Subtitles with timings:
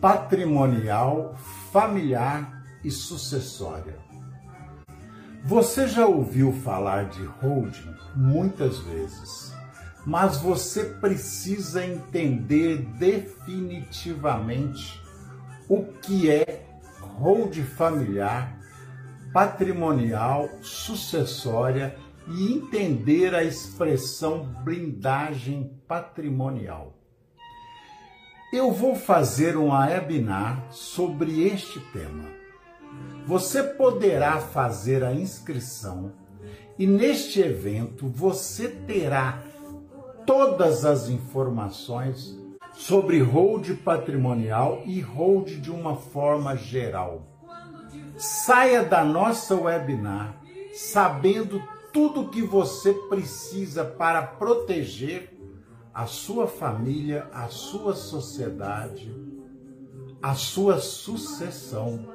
[0.00, 1.34] patrimonial,
[1.72, 3.96] familiar e sucessória.
[5.44, 9.52] Você já ouviu falar de holding muitas vezes,
[10.04, 15.02] mas você precisa entender definitivamente
[15.68, 16.66] o que é
[17.00, 18.56] holding familiar,
[19.32, 21.96] patrimonial, sucessória
[22.26, 26.97] e entender a expressão blindagem patrimonial.
[28.50, 32.24] Eu vou fazer um webinar sobre este tema.
[33.26, 36.12] Você poderá fazer a inscrição
[36.78, 39.42] e neste evento você terá
[40.24, 42.38] todas as informações
[42.72, 47.26] sobre hold patrimonial e hold de uma forma geral.
[48.16, 50.40] Saia da nossa webinar
[50.72, 55.37] sabendo tudo que você precisa para proteger
[55.98, 59.12] a sua família, a sua sociedade,
[60.22, 62.08] a sua sucessão.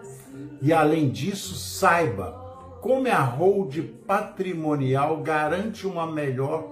[0.61, 2.31] E além disso, saiba
[2.79, 6.71] como a hold patrimonial garante uma melhor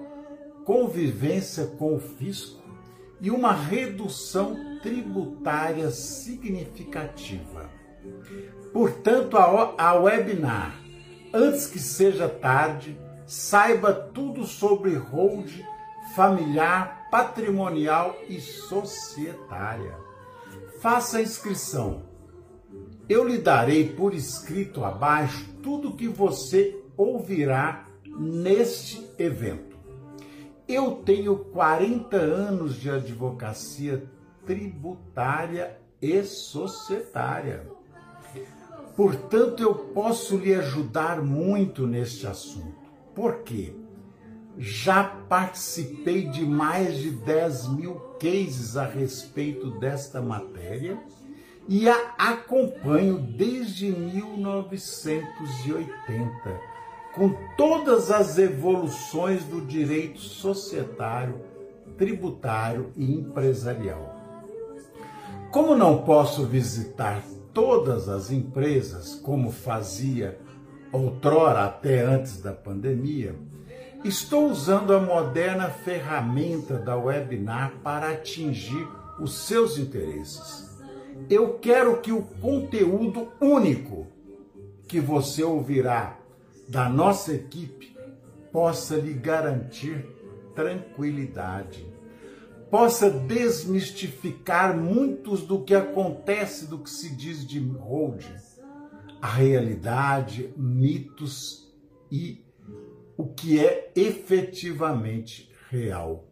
[0.64, 2.62] convivência com o fisco
[3.20, 7.68] e uma redução tributária significativa.
[8.72, 10.80] Portanto, a webinar,
[11.30, 15.50] antes que seja tarde, saiba tudo sobre hold
[16.14, 19.94] familiar, patrimonial e societária.
[20.80, 22.04] Faça a inscrição.
[23.06, 29.76] Eu lhe darei por escrito abaixo tudo o que você ouvirá neste evento.
[30.66, 34.10] Eu tenho 40 anos de advocacia
[34.46, 37.70] tributária e societária.
[38.96, 42.90] Portanto, eu posso lhe ajudar muito neste assunto.
[43.14, 43.74] Por quê?
[44.58, 50.98] Já participei de mais de 10 mil cases a respeito desta matéria
[51.68, 56.60] e a acompanho desde 1980,
[57.14, 61.40] com todas as evoluções do direito societário,
[61.96, 64.16] tributário e empresarial.
[65.50, 70.38] Como não posso visitar todas as empresas, como fazia
[70.90, 73.34] outrora até antes da pandemia,
[74.04, 78.88] Estou usando a moderna ferramenta da webinar para atingir
[79.20, 80.76] os seus interesses.
[81.30, 84.08] Eu quero que o conteúdo único
[84.88, 86.18] que você ouvirá
[86.68, 87.96] da nossa equipe
[88.50, 90.04] possa lhe garantir
[90.52, 91.86] tranquilidade,
[92.68, 98.24] possa desmistificar muitos do que acontece, do que se diz de hold,
[99.20, 101.72] a realidade, mitos
[102.10, 102.44] e
[103.22, 106.24] o que é efetivamente real.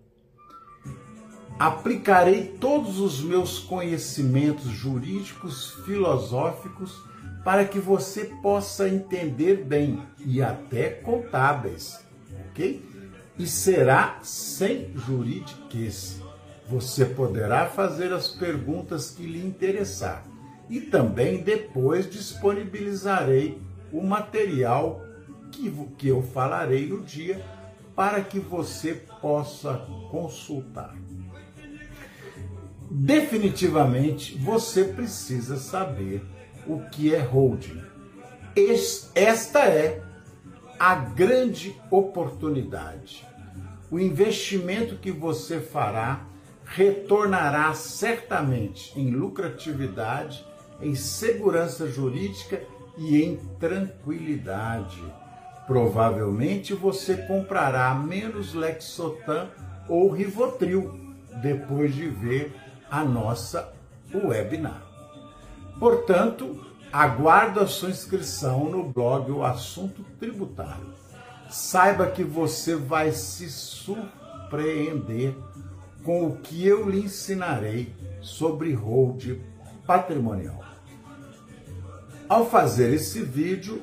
[1.57, 7.01] Aplicarei todos os meus conhecimentos jurídicos, filosóficos,
[7.45, 12.05] para que você possa entender bem e até contábeis,
[12.49, 12.85] ok?
[13.39, 16.21] E será sem juridiquês.
[16.67, 20.27] Você poderá fazer as perguntas que lhe interessar
[20.69, 23.63] e também depois disponibilizarei
[23.93, 25.05] o material
[25.51, 27.45] que, que eu falarei no dia
[27.95, 29.75] para que você possa
[30.11, 30.97] consultar.
[32.91, 36.25] Definitivamente você precisa saber
[36.67, 37.83] o que é holding.
[39.15, 40.03] Esta é
[40.79, 43.27] a grande oportunidade.
[43.91, 46.27] O investimento que você fará
[46.65, 50.47] retornará certamente em lucratividade,
[50.81, 52.63] em segurança jurídica
[52.97, 55.01] e em tranquilidade
[55.67, 59.49] Provavelmente você comprará menos Lexotan
[59.89, 60.99] ou Rivotril
[61.41, 62.55] depois de ver
[62.91, 63.73] a nossa
[64.13, 64.83] webinar.
[65.79, 66.61] Portanto,
[66.93, 70.93] aguardo a sua inscrição no blog O Assunto Tributário.
[71.49, 75.35] Saiba que você vai se surpreender
[76.05, 79.39] com o que eu lhe ensinarei sobre hold
[79.87, 80.65] patrimonial.
[82.29, 83.83] Ao fazer esse vídeo,